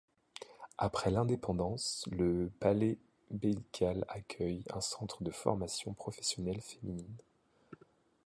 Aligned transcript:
Après 0.79 1.11
l'indépendance, 1.11 2.09
le 2.11 2.49
palais 2.59 2.97
beylical 3.29 4.03
accueille 4.09 4.63
un 4.73 4.81
centre 4.81 5.21
de 5.23 5.29
formation 5.29 5.93
professionnelle 5.93 6.59
féminine. 6.59 7.17